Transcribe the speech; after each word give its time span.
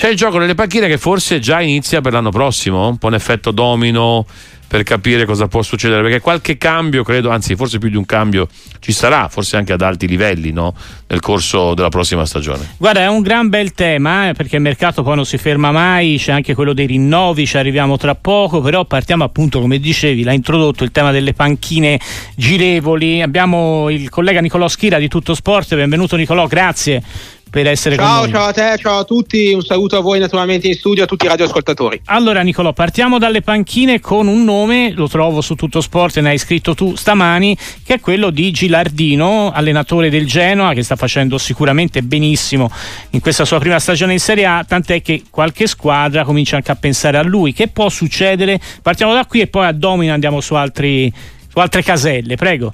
C'è 0.00 0.08
il 0.08 0.16
gioco 0.16 0.38
nelle 0.38 0.54
panchine 0.54 0.88
che 0.88 0.96
forse 0.96 1.40
già 1.40 1.60
inizia 1.60 2.00
per 2.00 2.14
l'anno 2.14 2.30
prossimo, 2.30 2.88
un 2.88 2.96
po' 2.96 3.08
un 3.08 3.12
effetto 3.12 3.50
domino 3.50 4.24
per 4.66 4.82
capire 4.82 5.26
cosa 5.26 5.46
può 5.46 5.60
succedere, 5.60 6.00
perché 6.00 6.20
qualche 6.20 6.56
cambio, 6.56 7.04
credo, 7.04 7.28
anzi 7.28 7.54
forse 7.54 7.76
più 7.76 7.90
di 7.90 7.96
un 7.96 8.06
cambio 8.06 8.48
ci 8.78 8.92
sarà, 8.92 9.28
forse 9.28 9.58
anche 9.58 9.74
ad 9.74 9.82
alti 9.82 10.06
livelli 10.06 10.52
no? 10.52 10.74
nel 11.06 11.20
corso 11.20 11.74
della 11.74 11.90
prossima 11.90 12.24
stagione. 12.24 12.76
Guarda, 12.78 13.00
è 13.00 13.08
un 13.08 13.20
gran 13.20 13.50
bel 13.50 13.74
tema, 13.74 14.30
eh, 14.30 14.32
perché 14.32 14.56
il 14.56 14.62
mercato 14.62 15.02
poi 15.02 15.16
non 15.16 15.26
si 15.26 15.36
ferma 15.36 15.70
mai, 15.70 16.16
c'è 16.16 16.32
anche 16.32 16.54
quello 16.54 16.72
dei 16.72 16.86
rinnovi, 16.86 17.44
ci 17.44 17.58
arriviamo 17.58 17.98
tra 17.98 18.14
poco, 18.14 18.62
però 18.62 18.86
partiamo 18.86 19.22
appunto, 19.22 19.60
come 19.60 19.78
dicevi, 19.78 20.22
l'ha 20.22 20.32
introdotto 20.32 20.82
il 20.82 20.92
tema 20.92 21.10
delle 21.10 21.34
panchine 21.34 22.00
girevoli. 22.36 23.20
Abbiamo 23.20 23.90
il 23.90 24.08
collega 24.08 24.40
Nicolò 24.40 24.66
Schira 24.66 24.98
di 24.98 25.08
Tutto 25.08 25.34
Sport, 25.34 25.74
benvenuto 25.74 26.16
Nicolò, 26.16 26.46
grazie 26.46 27.02
per 27.50 27.66
essere 27.66 27.96
ciao. 27.96 28.28
Ciao 28.28 28.46
a 28.46 28.52
te, 28.52 28.76
ciao 28.78 29.00
a 29.00 29.04
tutti, 29.04 29.52
un 29.52 29.62
saluto 29.62 29.96
a 29.96 30.00
voi 30.00 30.20
naturalmente 30.20 30.68
in 30.68 30.74
studio, 30.74 31.02
a 31.02 31.06
tutti 31.06 31.24
i 31.24 31.28
radioascoltatori. 31.28 32.02
Allora 32.06 32.42
Nicolò, 32.42 32.72
partiamo 32.72 33.18
dalle 33.18 33.42
panchine 33.42 33.98
con 33.98 34.28
un 34.28 34.44
nome, 34.44 34.92
lo 34.92 35.08
trovo 35.08 35.40
su 35.40 35.56
Tutto 35.56 35.80
Sport, 35.80 36.20
ne 36.20 36.30
hai 36.30 36.38
scritto 36.38 36.74
tu 36.74 36.94
stamani, 36.94 37.56
che 37.84 37.94
è 37.94 38.00
quello 38.00 38.30
di 38.30 38.52
Gilardino, 38.52 39.50
allenatore 39.50 40.08
del 40.08 40.26
Genoa, 40.26 40.72
che 40.72 40.84
sta 40.84 40.94
facendo 40.94 41.36
sicuramente 41.38 42.02
benissimo 42.02 42.70
in 43.10 43.20
questa 43.20 43.44
sua 43.44 43.58
prima 43.58 43.78
stagione 43.80 44.12
in 44.12 44.20
Serie 44.20 44.46
A, 44.46 44.64
tant'è 44.66 45.02
che 45.02 45.24
qualche 45.28 45.66
squadra 45.66 46.24
comincia 46.24 46.56
anche 46.56 46.70
a 46.70 46.76
pensare 46.76 47.18
a 47.18 47.22
lui. 47.22 47.52
Che 47.52 47.66
può 47.66 47.88
succedere? 47.88 48.60
Partiamo 48.80 49.12
da 49.12 49.26
qui 49.26 49.40
e 49.40 49.48
poi 49.48 49.66
a 49.66 49.72
Domino 49.72 50.12
andiamo 50.12 50.40
su, 50.40 50.54
altri, 50.54 51.12
su 51.48 51.58
altre 51.58 51.82
caselle, 51.82 52.36
prego. 52.36 52.72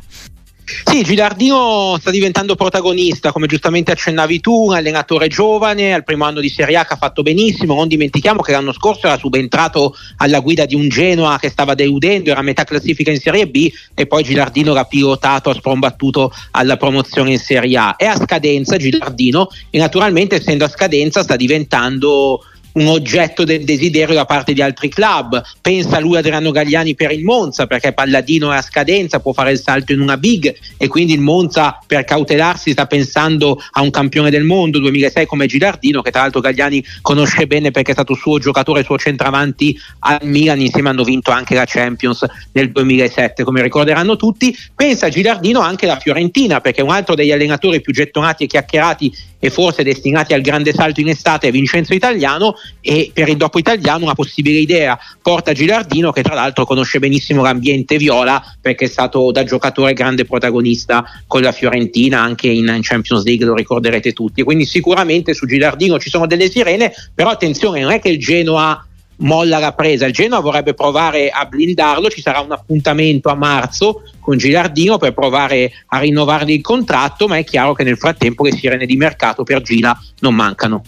Sì, 0.84 1.02
Gilardino 1.04 1.96
sta 2.00 2.10
diventando 2.10 2.56
protagonista, 2.56 3.30
come 3.30 3.46
giustamente 3.46 3.92
accennavi 3.92 4.40
tu, 4.40 4.64
un 4.66 4.74
allenatore 4.74 5.28
giovane, 5.28 5.94
al 5.94 6.02
primo 6.02 6.24
anno 6.24 6.40
di 6.40 6.48
Serie 6.48 6.76
A 6.76 6.84
che 6.84 6.94
ha 6.94 6.96
fatto 6.96 7.22
benissimo, 7.22 7.74
non 7.74 7.86
dimentichiamo 7.86 8.42
che 8.42 8.50
l'anno 8.50 8.72
scorso 8.72 9.06
era 9.06 9.16
subentrato 9.16 9.94
alla 10.16 10.40
guida 10.40 10.64
di 10.64 10.74
un 10.74 10.88
Genoa 10.88 11.38
che 11.38 11.50
stava 11.50 11.74
deludendo, 11.74 12.30
era 12.30 12.40
a 12.40 12.42
metà 12.42 12.64
classifica 12.64 13.12
in 13.12 13.20
Serie 13.20 13.46
B 13.46 13.70
e 13.94 14.06
poi 14.08 14.24
Gilardino 14.24 14.72
l'ha 14.72 14.84
pilotato, 14.84 15.50
ha 15.50 15.54
sprombattuto 15.54 16.32
alla 16.50 16.76
promozione 16.76 17.30
in 17.30 17.38
Serie 17.38 17.78
A. 17.78 17.94
È 17.94 18.06
a 18.06 18.16
scadenza 18.16 18.76
Gilardino 18.76 19.48
e 19.70 19.78
naturalmente 19.78 20.34
essendo 20.34 20.64
a 20.64 20.68
scadenza 20.68 21.22
sta 21.22 21.36
diventando 21.36 22.42
un 22.76 22.86
oggetto 22.86 23.44
del 23.44 23.64
desiderio 23.64 24.14
da 24.14 24.24
parte 24.24 24.52
di 24.52 24.62
altri 24.62 24.88
club. 24.88 25.42
Pensa 25.60 25.98
lui 25.98 26.16
Adriano 26.16 26.50
Gagliani 26.50 26.94
per 26.94 27.10
il 27.10 27.24
Monza, 27.24 27.66
perché 27.66 27.92
Palladino 27.92 28.52
è 28.52 28.56
a 28.56 28.62
scadenza, 28.62 29.20
può 29.20 29.32
fare 29.32 29.52
il 29.52 29.60
salto 29.60 29.92
in 29.92 30.00
una 30.00 30.16
big 30.16 30.54
e 30.76 30.88
quindi 30.88 31.12
il 31.12 31.20
Monza 31.20 31.78
per 31.86 32.04
cautelarsi 32.04 32.72
sta 32.72 32.86
pensando 32.86 33.60
a 33.72 33.80
un 33.80 33.90
campione 33.90 34.30
del 34.30 34.44
mondo 34.44 34.78
2006 34.78 35.26
come 35.26 35.46
Gilardino, 35.46 36.02
che 36.02 36.10
tra 36.10 36.22
l'altro 36.22 36.40
Gagliani 36.40 36.84
conosce 37.00 37.46
bene 37.46 37.70
perché 37.70 37.90
è 37.90 37.94
stato 37.94 38.14
suo 38.14 38.38
giocatore, 38.38 38.84
suo 38.84 38.98
centravanti 38.98 39.78
al 40.00 40.20
Milan, 40.22 40.60
insieme 40.60 40.90
hanno 40.90 41.04
vinto 41.04 41.30
anche 41.30 41.54
la 41.54 41.64
Champions 41.66 42.24
nel 42.52 42.70
2007, 42.70 43.42
come 43.42 43.62
ricorderanno 43.62 44.16
tutti. 44.16 44.56
Pensa 44.74 45.08
Gilardino 45.08 45.60
anche 45.60 45.86
la 45.86 45.98
Fiorentina, 45.98 46.60
perché 46.60 46.82
un 46.82 46.90
altro 46.90 47.14
degli 47.14 47.32
allenatori 47.32 47.80
più 47.80 47.92
gettonati 47.92 48.44
e 48.44 48.46
chiacchierati 48.46 49.34
e 49.38 49.50
forse 49.50 49.82
destinati 49.82 50.34
al 50.34 50.40
grande 50.40 50.72
salto 50.72 51.00
in 51.00 51.08
estate 51.08 51.50
Vincenzo 51.50 51.94
Italiano 51.94 52.54
e 52.80 53.10
per 53.12 53.28
il 53.28 53.36
dopo 53.36 53.58
italiano 53.58 54.04
una 54.04 54.14
possibile 54.14 54.58
idea. 54.58 54.98
Porta 55.20 55.52
Gilardino 55.52 56.10
che 56.12 56.22
tra 56.22 56.34
l'altro 56.34 56.64
conosce 56.64 56.98
benissimo 56.98 57.42
l'ambiente 57.42 57.96
viola 57.96 58.42
perché 58.60 58.86
è 58.86 58.88
stato 58.88 59.30
da 59.32 59.44
giocatore 59.44 59.92
grande 59.92 60.24
protagonista 60.24 61.04
con 61.26 61.42
la 61.42 61.52
Fiorentina 61.52 62.20
anche 62.20 62.48
in 62.48 62.78
Champions 62.82 63.24
League 63.24 63.44
lo 63.44 63.54
ricorderete 63.54 64.12
tutti. 64.12 64.42
Quindi 64.42 64.64
sicuramente 64.64 65.34
su 65.34 65.46
Gilardino 65.46 65.98
ci 65.98 66.10
sono 66.10 66.26
delle 66.26 66.50
sirene 66.50 66.92
però 67.14 67.30
attenzione 67.30 67.80
non 67.80 67.92
è 67.92 68.00
che 68.00 68.08
il 68.08 68.18
Genoa 68.18 68.86
molla 69.18 69.58
la 69.58 69.72
presa. 69.72 70.06
Il 70.06 70.12
Genoa 70.12 70.40
vorrebbe 70.40 70.74
provare 70.74 71.30
a 71.30 71.44
blindarlo, 71.46 72.08
ci 72.08 72.20
sarà 72.20 72.40
un 72.40 72.52
appuntamento 72.52 73.28
a 73.28 73.34
marzo 73.34 74.02
con 74.20 74.36
Gilardino 74.36 74.98
per 74.98 75.14
provare 75.14 75.72
a 75.88 75.98
rinnovargli 75.98 76.52
il 76.52 76.60
contratto, 76.60 77.28
ma 77.28 77.36
è 77.36 77.44
chiaro 77.44 77.74
che 77.74 77.84
nel 77.84 77.96
frattempo 77.96 78.44
le 78.44 78.52
sirene 78.52 78.86
di 78.86 78.96
mercato 78.96 79.42
per 79.44 79.62
Gila 79.62 79.98
non 80.20 80.34
mancano 80.34 80.82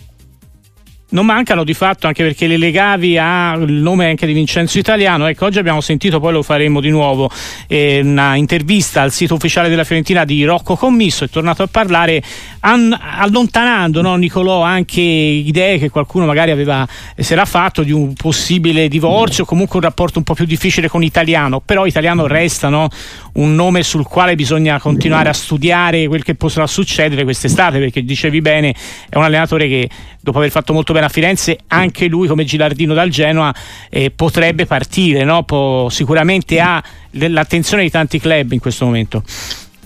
non 1.11 1.25
mancano 1.25 1.65
di 1.65 1.75
fatto 1.75 2.07
anche 2.07 2.23
perché 2.23 2.47
le 2.47 2.57
legavi 2.57 3.17
al 3.17 3.69
nome 3.69 4.07
anche 4.07 4.27
di 4.27 4.33
Vincenzo 4.33 4.79
Italiano. 4.79 5.27
Ecco, 5.27 5.47
oggi 5.47 5.59
abbiamo 5.59 5.81
sentito, 5.81 6.21
poi 6.21 6.33
lo 6.33 6.43
faremo 6.43 6.81
di 6.81 6.91
nuovo, 6.91 7.31
eh, 7.67 8.01
una 8.03 8.35
intervista 8.35 9.03
al 9.03 9.13
sito 9.13 9.35
ufficiale 9.35 9.69
della 9.69 9.85
Fiorentina 9.85 10.25
di 10.25 10.45
Rocco 10.45 10.77
Commisso, 10.77 11.25
è 11.25 11.29
tornato 11.29 11.63
a 11.63 11.67
parlare 11.67 12.23
an- 12.61 12.97
allontanando 13.01 14.03
no, 14.03 14.17
Nicolò 14.17 14.63
anche 14.63 15.01
idee 15.01 15.79
che 15.79 15.91
qualcuno 15.91 16.27
magari 16.27 16.51
aveva, 16.51 16.87
si 17.17 17.33
era 17.33 17.45
fatto 17.45 17.83
di 17.83 17.93
un 17.93 18.13
possibile 18.15 18.89
divorzio, 18.89 19.45
comunque 19.45 19.79
un 19.79 19.85
rapporto 19.85 20.19
un 20.19 20.25
po' 20.25 20.35
più 20.35 20.45
difficile 20.45 20.89
con 20.89 21.03
Italiano, 21.03 21.61
però 21.61 21.87
Italiano 21.87 22.27
resta 22.27 22.69
no, 22.69 22.89
un 23.39 23.55
nome 23.55 23.83
sul 23.83 24.05
quale 24.05 24.35
bisogna 24.35 24.79
continuare 24.79 25.29
a 25.29 25.33
studiare 25.33 26.07
quel 26.07 26.23
che 26.23 26.35
potrà 26.35 26.67
succedere 26.67 27.25
quest'estate, 27.25 27.79
perché 27.79 28.05
dicevi 28.05 28.41
bene, 28.41 28.75
è 29.09 29.17
un 29.17 29.25
allenatore 29.25 29.69
che 29.69 29.89
dopo 30.21 30.39
aver 30.39 30.51
fatto 30.51 30.73
molto 30.73 30.93
bene 30.93 31.07
a 31.07 31.09
Firenze, 31.09 31.59
anche 31.69 32.07
lui 32.07 32.27
come 32.29 32.45
Gilardino 32.45 32.95
dal 32.95 33.09
Genoa 33.09 33.55
eh, 33.91 34.11
potrebbe 34.11 34.67
partire, 34.67 35.25
no? 35.25 35.45
Può, 35.45 35.89
sicuramente 35.89 36.61
ha 36.61 36.83
l'attenzione 37.13 37.83
di 37.83 37.91
tanti 37.91 38.19
club 38.19 38.53
in 38.53 38.59
questo 38.61 38.85
momento. 38.85 39.23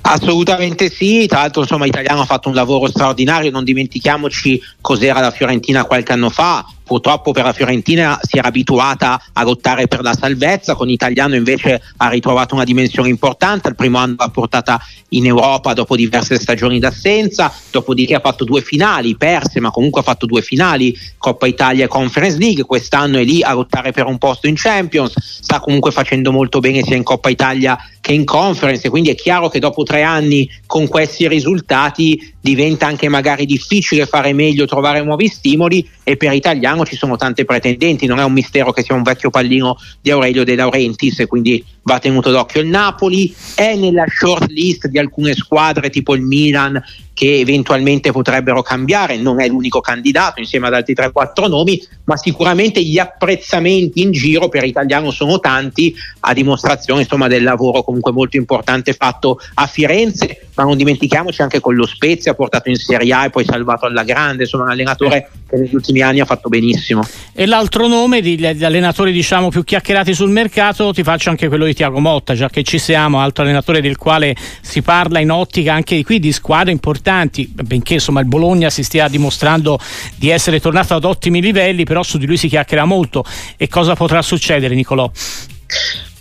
Assolutamente 0.05 0.91
sì, 0.91 1.27
tra 1.27 1.41
l'altro 1.41 1.63
insomma 1.63 1.87
Italiano 1.87 2.23
ha 2.23 2.27
fatto 2.27 2.49
un 2.49 2.55
lavoro 2.55 2.89
straordinario, 2.89 3.51
non 3.51 3.65
dimentichiamoci 3.65 4.61
cos'era 4.81 5.21
la 5.21 5.31
Fiorentina 5.31 5.85
qualche 5.85 6.13
anno 6.13 6.29
fa, 6.29 6.67
purtroppo 6.83 7.31
per 7.31 7.45
la 7.45 7.53
Fiorentina 7.53 8.19
si 8.21 8.37
era 8.37 8.49
abituata 8.49 9.23
a 9.33 9.43
lottare 9.45 9.87
per 9.87 10.03
la 10.03 10.13
salvezza, 10.13 10.75
con 10.75 10.91
Italiano 10.91 11.37
invece 11.37 11.81
ha 11.99 12.09
ritrovato 12.09 12.55
una 12.55 12.65
dimensione 12.65 13.09
importante, 13.09 13.69
il 13.69 13.77
primo 13.77 13.99
anno 13.99 14.17
l'ha 14.19 14.29
portata 14.29 14.81
in 15.11 15.25
Europa 15.25 15.73
dopo 15.73 15.95
diverse 15.95 16.39
stagioni 16.39 16.81
d'assenza, 16.81 17.53
dopodiché 17.71 18.17
ha 18.17 18.21
fatto 18.21 18.45
due 18.45 18.61
finali, 18.61 19.17
perse 19.17 19.61
ma 19.61 19.71
comunque 19.71 20.01
ha 20.01 20.05
fatto 20.05 20.27
due 20.27 20.43
finali, 20.43 20.99
Coppa 21.17 21.47
Italia 21.47 21.85
e 21.85 21.89
Conference 21.89 22.39
League, 22.39 22.65
quest'anno 22.65 23.19
è 23.19 23.25
lì 23.25 23.43
a 23.43 23.53
lottare 23.53 23.93
per 23.93 24.07
un 24.07 24.19
posto 24.19 24.49
in 24.49 24.57
Champions, 24.57 25.15
sta 25.17 25.61
comunque 25.61 25.93
facendo 25.93 26.33
molto 26.33 26.59
bene 26.59 26.83
sia 26.83 26.97
in 26.97 27.05
Coppa 27.05 27.31
Italia 27.31 27.79
che 28.03 28.13
in 28.13 28.25
Conference, 28.25 28.91
quindi 28.91 29.11
è 29.11 29.15
chiaro 29.15 29.49
che 29.49 29.61
dopo 29.61 29.85
tre 29.85 30.03
anni 30.03 30.51
con 30.67 30.89
questi 30.89 31.29
risultati 31.29 32.35
diventa 32.41 32.85
anche 32.85 33.09
magari 33.09 33.47
difficile 33.47 34.07
fare 34.07 34.33
meglio, 34.33 34.67
trovare 34.67 35.05
nuovi 35.05 35.29
stimoli 35.29 35.89
e 36.03 36.17
per 36.17 36.33
Italiano 36.33 36.85
ci 36.85 36.97
sono 36.97 37.17
tante 37.17 37.45
pretendenti, 37.45 38.07
non 38.07 38.19
è 38.19 38.25
un 38.25 38.33
mistero 38.33 38.73
che 38.73 38.83
sia 38.83 38.97
un 38.97 39.05
vecchio 39.05 39.31
pallino 39.31 39.77
di 40.01 40.11
Aurelio 40.11 40.43
De 40.43 40.57
Laurentiis 40.57 41.27
quindi 41.29 41.65
va 41.83 42.01
tenuto 42.01 42.33
d'occhio 42.33 42.61
il 42.61 42.67
Napoli, 42.67 43.33
è 43.55 43.77
nella 43.77 44.07
short 44.09 44.51
list 44.51 44.89
di 44.89 44.99
alcune 44.99 45.35
squadre 45.35 45.89
tipo 45.89 46.17
il 46.17 46.23
Milan 46.23 46.83
che 47.23 47.39
eventualmente 47.39 48.11
potrebbero 48.11 48.63
cambiare, 48.63 49.17
non 49.17 49.41
è 49.41 49.47
l'unico 49.47 49.81
candidato 49.81 50.41
insieme 50.41 50.67
ad 50.67 50.75
altri 50.75 50.93
3-4 50.93 51.49
nomi, 51.49 51.81
ma 52.03 52.17
sicuramente 52.17 52.83
gli 52.83 52.99
apprezzamenti 52.99 54.03
in 54.03 54.11
giro 54.11 54.49
per 54.49 54.65
Italiano 54.65 55.13
sono 55.13 55.39
tanti, 55.39 55.95
a 56.19 56.33
dimostrazione 56.33 57.03
insomma, 57.03 57.29
del 57.29 57.45
lavoro 57.45 57.85
comunque 57.85 58.11
molto 58.11 58.37
importante 58.37 58.93
fatto 58.93 59.39
a 59.55 59.69
Firenze, 59.69 60.49
ma 60.55 60.65
non 60.65 60.77
dimentichiamoci 60.77 61.43
anche 61.43 61.61
con 61.61 61.75
lo 61.75 61.87
Spezia, 61.87 62.35
portato 62.35 62.69
in 62.69 62.77
Serie 62.77 63.13
A 63.13 63.25
e 63.25 63.31
poi 63.31 63.45
salvato 63.45 63.87
alla 63.87 64.05
grande, 64.05 64.43
insomma 64.43 64.65
un 64.65 64.71
allenatore 64.71 65.31
che 65.49 65.57
negli 65.57 65.75
ultimi 65.75 66.01
anni 66.01 66.21
ha 66.21 66.25
fatto 66.25 66.49
benissimo. 66.49 67.07
E 67.33 67.47
l'altro 67.47 67.87
nome 67.87 68.21
degli 68.21 68.45
allenatori 68.65 69.13
diciamo 69.13 69.49
più 69.49 69.65
chiacchierati 69.65 70.13
sul 70.15 70.31
mercato, 70.31 70.93
ti 70.93 71.03
faccio 71.03 71.31
anche 71.31 71.49
quello 71.49 71.65
di 71.65 71.75
Tiago 71.75 72.01
Motta, 72.01 72.35
già 72.35 72.49
che 72.49 72.63
ci 72.63 72.79
siamo, 72.79 73.21
altro 73.21 73.45
allenatore 73.45 73.81
del 73.81 73.97
quale 73.97 74.35
si 74.61 74.83
parla 74.83 75.19
in 75.19 75.31
ottica 75.31 75.73
anche 75.73 76.03
qui 76.05 76.19
di 76.19 76.33
squadre 76.33 76.73
importanti 76.73 77.51
benché 77.53 77.95
insomma 77.95 78.21
il 78.21 78.27
Bologna 78.27 78.71
si 78.71 78.83
stia 78.83 79.09
dimostrando 79.09 79.79
di 80.17 80.29
essere 80.29 80.61
tornato 80.61 80.95
ad 80.95 81.05
ottimi 81.05 81.41
livelli, 81.41 81.85
però 81.85 82.03
su 82.03 82.19
di 82.19 82.27
lui 82.27 82.37
si 82.37 82.49
chiacchiera 82.49 82.85
molto. 82.85 83.25
E 83.57 83.69
cosa 83.69 83.95
potrà 83.95 84.21
succedere, 84.23 84.75
Nicolò? 84.75 85.11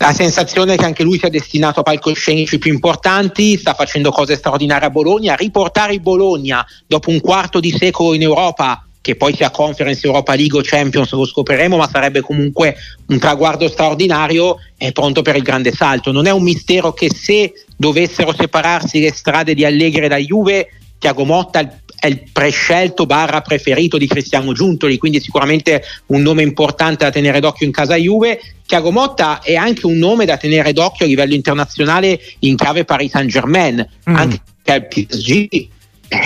La 0.02 0.12
sensazione 0.12 0.74
che 0.74 0.84
anche 0.84 1.04
lui 1.04 1.16
sia 1.16 1.28
destinato 1.28 1.78
a 1.78 1.82
palcoscenici 1.84 2.58
più 2.58 2.72
importanti, 2.72 3.56
sta 3.56 3.72
facendo 3.72 4.10
cose 4.10 4.34
straordinarie 4.34 4.88
a 4.88 4.90
Bologna. 4.90 5.36
Riportare 5.36 5.96
Bologna 6.00 6.66
dopo 6.88 7.10
un 7.10 7.20
quarto 7.20 7.60
di 7.60 7.70
secolo 7.70 8.12
in 8.12 8.22
Europa 8.22 8.84
che 9.00 9.14
poi 9.14 9.32
sia 9.32 9.50
Conference 9.50 10.04
Europa 10.04 10.34
League 10.34 10.58
o 10.58 10.62
Champions 10.64 11.12
lo 11.12 11.24
scopriremo, 11.24 11.76
ma 11.76 11.88
sarebbe 11.88 12.20
comunque 12.20 12.74
un 13.06 13.18
traguardo 13.20 13.68
straordinario, 13.68 14.56
è 14.76 14.90
pronto 14.90 15.22
per 15.22 15.36
il 15.36 15.42
grande 15.42 15.70
salto. 15.70 16.10
Non 16.10 16.26
è 16.26 16.32
un 16.32 16.42
mistero 16.42 16.92
che 16.92 17.08
se 17.14 17.52
dovessero 17.76 18.34
separarsi 18.34 19.00
le 19.00 19.12
strade 19.12 19.54
di 19.54 19.64
Allegri 19.64 20.08
da 20.08 20.16
Juve, 20.16 20.81
Tiago 21.02 21.24
Motta 21.24 21.78
è 21.98 22.06
il 22.06 22.30
prescelto 22.32 23.06
barra 23.06 23.40
preferito 23.40 23.98
di 23.98 24.06
Cristiano 24.06 24.52
Giuntoli, 24.52 24.98
quindi 24.98 25.20
sicuramente 25.20 25.82
un 26.06 26.22
nome 26.22 26.44
importante 26.44 27.02
da 27.02 27.10
tenere 27.10 27.40
d'occhio 27.40 27.66
in 27.66 27.72
casa 27.72 27.96
Juve. 27.96 28.40
Tiago 28.64 28.92
Motta 28.92 29.40
è 29.40 29.56
anche 29.56 29.84
un 29.86 29.98
nome 29.98 30.26
da 30.26 30.36
tenere 30.36 30.72
d'occhio 30.72 31.04
a 31.04 31.08
livello 31.08 31.34
internazionale 31.34 32.20
in 32.40 32.54
chiave 32.54 32.84
Paris 32.84 33.10
Saint 33.10 33.28
Germain, 33.28 33.84
mm. 34.08 34.14
anche 34.14 34.40
al 34.66 34.86
PSG 34.86 35.68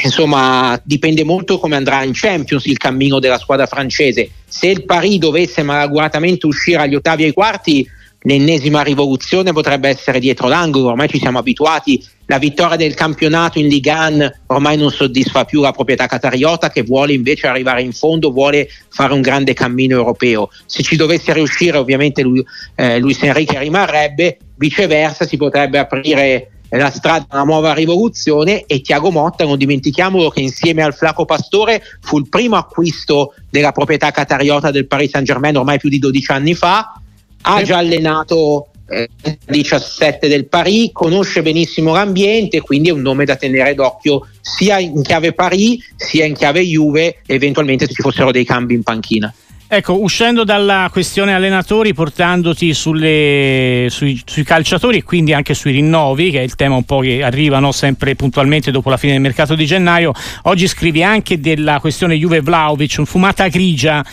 insomma 0.03 0.79
dipende 0.85 1.25
molto 1.25 1.59
come 1.59 1.77
andrà 1.77 2.03
in 2.03 2.11
Champions 2.13 2.67
il 2.67 2.77
cammino 2.77 3.19
della 3.19 3.39
squadra 3.39 3.65
francese. 3.65 4.29
Se 4.47 4.67
il 4.67 4.85
Paris 4.85 5.17
dovesse 5.17 5.63
malauguratamente 5.63 6.45
uscire 6.45 6.83
agli 6.83 6.97
ottavi 6.97 7.23
e 7.23 7.27
ai 7.27 7.33
quarti, 7.33 7.89
l'ennesima 8.21 8.83
rivoluzione 8.83 9.53
potrebbe 9.53 9.89
essere 9.89 10.19
dietro 10.19 10.49
l'angolo, 10.49 10.89
ormai 10.89 11.09
ci 11.09 11.19
siamo 11.19 11.39
abituati, 11.39 12.05
la 12.27 12.39
vittoria 12.39 12.77
del 12.77 12.95
campionato 12.95 13.59
in 13.59 13.69
Ligue 13.69 13.93
1 13.93 14.33
ormai 14.47 14.77
non 14.77 14.91
soddisfa 14.91 15.45
più 15.45 15.61
la 15.61 15.73
proprietà 15.73 16.07
catariota 16.07 16.71
che 16.71 16.83
vuole 16.83 17.13
invece 17.13 17.47
arrivare 17.47 17.83
in 17.83 17.93
fondo, 17.93 18.31
vuole 18.31 18.69
fare 18.89 19.13
un 19.13 19.21
grande 19.21 19.53
cammino 19.55 19.97
europeo. 19.97 20.51
Se 20.67 20.83
ci 20.83 20.97
dovesse 20.97 21.33
riuscire 21.33 21.77
ovviamente 21.79 22.23
lui, 22.23 22.45
eh, 22.75 22.99
Luis 22.99 23.23
Enrique 23.23 23.59
rimarrebbe, 23.59 24.39
viceversa 24.57 25.27
si 25.27 25.37
potrebbe 25.37 25.79
aprire 25.79 26.51
la 26.71 26.91
strada 26.91 27.27
a 27.29 27.37
una 27.37 27.45
nuova 27.45 27.75
rivoluzione 27.75 28.65
e 28.65 28.81
Tiago 28.81 29.11
Motta, 29.11 29.45
non 29.45 29.57
dimentichiamolo 29.57 30.31
che 30.31 30.41
insieme 30.41 30.83
al 30.83 30.95
Flaco 30.95 31.25
Pastore 31.25 31.81
fu 32.01 32.19
il 32.19 32.29
primo 32.29 32.57
acquisto 32.57 33.35
della 33.49 33.71
proprietà 33.71 34.11
catariota 34.11 34.73
del 34.73 34.87
Paris 34.89 35.11
Saint 35.11 35.27
Germain 35.27 35.57
ormai 35.57 35.79
più 35.79 35.89
di 35.89 36.01
12 36.01 36.33
anni 36.33 36.55
fa, 36.55 37.01
ha 37.43 37.63
già 37.63 37.79
allenato 37.79 38.71
17 39.47 40.29
del 40.29 40.47
Paris, 40.47 40.91
conosce 40.93 41.43
benissimo 41.43 41.93
l'ambiente, 41.93 42.61
quindi 42.61 42.89
è 42.89 42.93
un 42.93 43.01
nome 43.03 43.25
da 43.25 43.37
tenere 43.37 43.75
d'occhio 43.75 44.29
sia 44.41 44.79
in 44.79 45.03
chiave 45.03 45.33
Paris 45.33 45.95
sia 45.97 46.25
in 46.25 46.35
chiave 46.35 46.63
Juve, 46.63 47.19
eventualmente 47.27 47.87
se 47.87 47.95
ci 47.95 48.03
fossero 48.03 48.31
dei 48.31 48.45
cambi 48.45 48.75
in 48.75 48.83
panchina. 48.83 49.33
Ecco, 49.69 50.01
uscendo 50.01 50.45
dalla 50.45 50.89
questione 50.93 51.35
allenatori, 51.35 51.93
portandoti 51.93 52.73
sulle, 52.73 53.89
sui, 53.91 54.23
sui, 54.25 54.45
calciatori 54.45 54.99
e 54.99 55.03
quindi 55.03 55.33
anche 55.33 55.55
sui 55.55 55.73
rinnovi, 55.73 56.31
che 56.31 56.39
è 56.39 56.43
il 56.43 56.55
tema 56.55 56.77
un 56.77 56.85
po' 56.85 57.01
che 57.01 57.25
arriva 57.25 57.59
no, 57.59 57.73
sempre 57.73 58.15
puntualmente 58.15 58.71
dopo 58.71 58.91
la 58.91 58.97
fine 58.97 59.15
del 59.15 59.21
mercato 59.21 59.57
di 59.57 59.67
gennaio, 59.67 60.13
oggi 60.43 60.69
scrivi 60.69 61.03
anche 61.03 61.41
della 61.41 61.81
questione 61.81 62.15
Juve 62.15 62.43
Vlaovic, 62.43 62.95
un 62.99 63.07
fumata 63.07 63.49
grigia, 63.49 64.05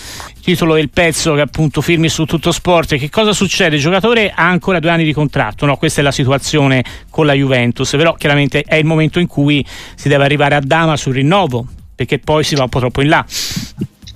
titolo 0.42 0.74
del 0.74 0.90
pezzo 0.90 1.36
che 1.36 1.42
appunto 1.42 1.82
firmi 1.82 2.10
su 2.10 2.26
Tutto 2.26 2.52
Sport. 2.52 2.98
Che 2.98 3.12
cosa 3.12 3.32
succede? 3.32 3.76
Il 3.76 3.82
giocatore 3.82 4.32
ha 4.36 4.48
ancora 4.48 4.80
due 4.80 4.90
anni 4.90 5.04
di 5.04 5.14
contratto, 5.14 5.68
no? 5.68 5.78
questa 5.78 6.02
è 6.02 6.04
la 6.04 6.12
situazione 6.12 6.84
con 7.12 7.28
la 7.28 7.34
Juventus, 7.34 7.92
però 7.92 8.16
chiaramente 8.16 8.64
è 8.64 8.76
il 8.78 8.86
momento 8.86 9.20
in 9.20 9.28
cui 9.28 9.64
si 9.94 10.10
deve 10.10 10.24
arrivare 10.24 10.56
a 10.56 10.62
Dama 10.62 10.98
sul 10.98 11.14
rinnovo, 11.14 11.68
perché 11.94 12.18
poi 12.18 12.44
si 12.44 12.56
va 12.56 12.64
un 12.64 12.70
po' 12.70 12.80
troppo 12.80 13.02
in 13.04 13.10
là. 13.10 13.24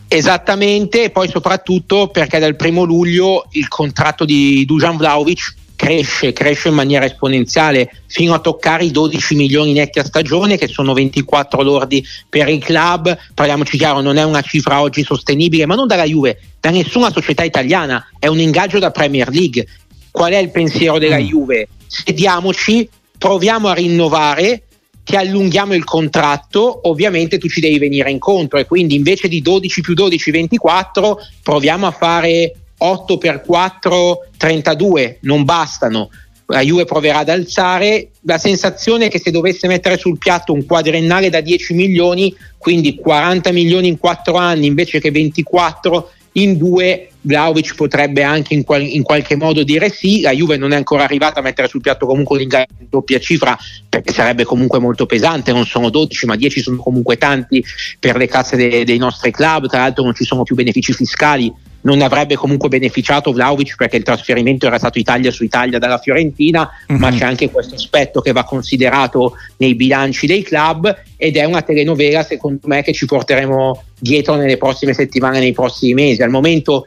Esattamente, 0.07 1.03
e 1.03 1.09
poi 1.09 1.27
soprattutto 1.29 2.07
perché 2.07 2.39
dal 2.39 2.55
primo 2.55 2.83
luglio 2.83 3.45
il 3.51 3.67
contratto 3.67 4.23
di 4.23 4.63
Dujan 4.65 4.95
Vlaovic 4.95 5.55
cresce, 5.75 6.33
cresce 6.33 6.69
in 6.69 6.73
maniera 6.73 7.05
esponenziale 7.05 7.91
fino 8.07 8.33
a 8.33 8.39
toccare 8.39 8.83
i 8.83 8.91
12 8.91 9.35
milioni 9.35 9.73
netti 9.73 9.99
a 9.99 10.03
stagione 10.03 10.57
che 10.57 10.67
sono 10.67 10.93
24 10.93 11.61
lordi 11.61 12.05
per 12.27 12.49
il 12.49 12.63
club, 12.63 13.15
parliamoci 13.33 13.77
chiaro, 13.77 14.01
non 14.01 14.17
è 14.17 14.23
una 14.23 14.41
cifra 14.41 14.81
oggi 14.81 15.03
sostenibile, 15.03 15.65
ma 15.65 15.75
non 15.75 15.87
dalla 15.87 16.03
Juve, 16.03 16.39
da 16.59 16.71
nessuna 16.71 17.11
società 17.11 17.43
italiana, 17.43 18.05
è 18.17 18.27
un 18.27 18.39
ingaggio 18.39 18.79
da 18.79 18.91
Premier 18.91 19.29
League. 19.29 19.67
Qual 20.09 20.31
è 20.31 20.37
il 20.37 20.51
pensiero 20.51 20.97
della 20.97 21.19
mm. 21.19 21.25
Juve? 21.25 21.67
Sediamoci, 21.85 22.89
proviamo 23.17 23.67
a 23.67 23.73
rinnovare 23.73 24.63
ti 25.07 25.15
allunghiamo 25.15 25.73
il 25.73 25.85
contratto, 25.85 26.81
ovviamente 26.89 27.37
tu 27.37 27.47
ci 27.47 27.61
devi 27.61 27.79
venire 27.79 28.11
incontro 28.11 28.59
e 28.59 28.65
quindi 28.65 28.95
invece 28.95 29.29
di 29.29 29.41
12 29.41 29.79
più 29.79 29.93
12, 29.93 30.31
24, 30.31 31.19
proviamo 31.41 31.87
a 31.87 31.91
fare 31.91 32.53
8 32.77 33.17
per 33.17 33.41
4, 33.41 34.25
32, 34.35 35.19
non 35.21 35.45
bastano. 35.45 36.09
La 36.47 36.59
Juve 36.59 36.83
proverà 36.83 37.19
ad 37.19 37.29
alzare. 37.29 38.09
La 38.23 38.37
sensazione 38.37 39.05
è 39.05 39.09
che 39.09 39.21
se 39.21 39.31
dovesse 39.31 39.67
mettere 39.67 39.97
sul 39.97 40.17
piatto 40.17 40.51
un 40.51 40.65
quadrennale 40.65 41.29
da 41.29 41.39
10 41.39 41.73
milioni, 41.73 42.35
quindi 42.57 42.95
40 42.95 43.53
milioni 43.53 43.87
in 43.87 43.97
4 43.97 44.35
anni 44.35 44.65
invece 44.65 44.99
che 44.99 45.09
24 45.09 46.11
in 46.33 46.57
2, 46.57 47.09
Vlaovic 47.27 47.75
potrebbe 47.75 48.23
anche 48.23 48.53
in, 48.53 48.63
qual- 48.63 48.81
in, 48.81 49.03
qualche 49.03 49.35
modo 49.35 49.63
dire 49.63 49.89
sì, 49.89 50.21
la 50.21 50.31
Juve 50.31 50.57
non 50.57 50.71
è 50.71 50.75
ancora 50.75 51.03
arrivata 51.03 51.39
a 51.39 51.43
mettere 51.43 51.67
sul 51.67 51.81
piatto 51.81 52.05
comunque 52.05 52.37
l'ingaggio 52.39 52.73
in 52.79 52.87
doppia 52.89 53.19
cifra 53.19 53.57
perché 53.87 54.13
sarebbe 54.13 54.45
comunque 54.45 54.79
molto 54.79 55.05
pesante, 55.05 55.51
non 55.51 55.65
sono 55.65 55.89
12 55.89 56.25
ma 56.25 56.35
10 56.35 56.61
sono 56.61 56.77
comunque 56.77 57.17
tanti 57.17 57.63
per 57.99 58.15
le 58.15 58.27
casse 58.27 58.55
de- 58.55 58.85
dei 58.85 58.97
nostri 58.97 59.31
club, 59.31 59.67
tra 59.67 59.79
l'altro 59.79 60.03
non 60.03 60.15
ci 60.15 60.23
sono 60.23 60.43
più 60.43 60.55
benefici 60.55 60.93
fiscali 60.93 61.53
non 61.87 62.01
avrebbe 62.01 62.35
comunque 62.35 62.67
beneficiato 62.67 63.31
Vlaovic 63.31 63.77
perché 63.77 63.95
il 63.95 64.03
trasferimento 64.03 64.67
era 64.67 64.77
stato 64.77 64.99
Italia 64.99 65.31
su 65.31 65.45
Italia 65.45 65.79
dalla 65.79 65.99
Fiorentina, 65.99 66.69
mm-hmm. 66.91 67.01
ma 67.01 67.11
c'è 67.11 67.23
anche 67.23 67.49
questo 67.49 67.75
aspetto 67.75 68.19
che 68.19 68.33
va 68.33 68.43
considerato 68.43 69.35
nei 69.57 69.73
bilanci 69.73 70.27
dei 70.27 70.43
club 70.43 70.93
ed 71.15 71.37
è 71.37 71.45
una 71.45 71.61
telenovela 71.61 72.23
secondo 72.23 72.67
me 72.67 72.83
che 72.83 72.91
ci 72.91 73.05
porteremo 73.05 73.83
dietro 73.97 74.35
nelle 74.35 74.57
prossime 74.57 74.93
settimane, 74.93 75.39
nei 75.39 75.53
prossimi 75.53 75.93
mesi. 75.93 76.21
Al 76.21 76.29
momento 76.29 76.85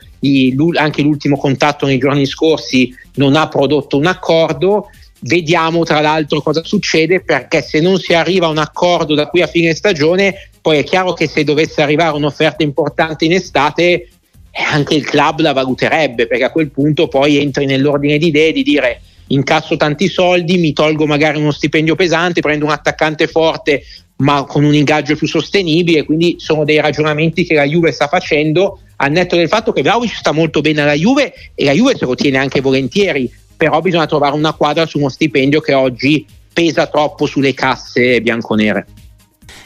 anche 0.75 1.01
l'ultimo 1.01 1.39
contatto 1.39 1.87
nei 1.87 1.99
giorni 1.99 2.27
scorsi 2.27 2.95
non 3.15 3.37
ha 3.37 3.49
prodotto 3.49 3.97
un 3.97 4.05
accordo. 4.05 4.91
Vediamo 5.23 5.83
tra 5.85 6.01
l'altro 6.01 6.43
cosa 6.43 6.63
succede 6.63 7.23
perché 7.23 7.63
se 7.63 7.81
non 7.81 7.99
si 7.99 8.13
arriva 8.13 8.47
a 8.47 8.51
un 8.51 8.59
accordo 8.59 9.15
da 9.15 9.29
qui 9.29 9.41
a 9.41 9.47
fine 9.47 9.75
stagione, 9.75 10.51
poi 10.61 10.79
è 10.79 10.85
chiaro 10.85 11.15
che 11.15 11.27
se 11.27 11.43
dovesse 11.43 11.81
arrivare 11.81 12.17
un'offerta 12.17 12.63
importante 12.63 13.25
in 13.25 13.33
estate, 13.33 14.10
anche 14.53 14.95
il 14.95 15.05
club 15.05 15.41
la 15.41 15.53
valuterebbe 15.53 16.27
perché 16.27 16.45
a 16.45 16.51
quel 16.51 16.71
punto 16.71 17.09
poi 17.09 17.39
entri 17.39 17.67
nell'ordine 17.67 18.19
di 18.19 18.29
idee 18.29 18.53
di 18.53 18.63
dire 18.63 19.01
incasso 19.29 19.77
tanti 19.77 20.09
soldi, 20.09 20.59
mi 20.59 20.73
tolgo 20.73 21.07
magari 21.07 21.39
uno 21.39 21.53
stipendio 21.53 21.95
pesante, 21.95 22.41
prendo 22.41 22.65
un 22.65 22.73
attaccante 22.73 23.27
forte 23.27 23.83
ma 24.21 24.45
con 24.45 24.65
un 24.65 24.75
ingaggio 24.75 25.17
più 25.17 25.27
sostenibile, 25.27 26.05
quindi 26.05 26.37
sono 26.39 26.65
dei 26.65 26.81
ragionamenti 26.81 27.45
che 27.45 27.55
la 27.55 27.65
Juve 27.65 27.91
sta 27.91 28.07
facendo 28.07 28.81
al 28.97 29.11
netto 29.13 29.37
del 29.37 29.49
fatto 29.49 29.73
che 29.73 29.83
Vlaovic 29.83 30.15
sta 30.15 30.33
molto 30.33 30.61
bene 30.61 30.83
alla 30.83 30.95
Juve 30.95 31.33
e 31.55 31.65
la 31.65 31.73
Juve 31.73 31.97
se 31.97 32.05
lo 32.05 32.15
tiene 32.15 32.37
anche 32.37 32.61
volentieri, 32.61 33.33
però 33.57 33.81
bisogna 33.81 34.07
trovare 34.07 34.35
una 34.35 34.53
quadra 34.53 34.85
su 34.85 34.99
uno 34.99 35.09
stipendio 35.09 35.61
che 35.61 35.73
oggi 35.73 36.27
pesa 36.53 36.87
troppo 36.87 37.25
sulle 37.25 37.55
casse 37.55 38.21
bianconere. 38.21 38.87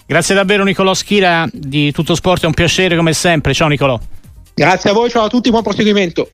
Grazie 0.07 0.35
davvero 0.35 0.63
Nicolò 0.63 0.95
Schira 0.95 1.49
di 1.51 1.91
Tutto 1.91 2.15
Sport, 2.15 2.45
è 2.45 2.47
un 2.47 2.55
piacere 2.55 2.95
come 2.95 3.13
sempre. 3.13 3.55
Ciao 3.55 3.69
Nicolò. 3.69 3.99
Grazie 4.57 4.91
a 4.91 4.93
voi, 4.93 5.11
ciao 5.11 5.25
a 5.25 5.29
tutti, 5.29 5.51
buon 5.51 5.65
proseguimento. 5.65 6.31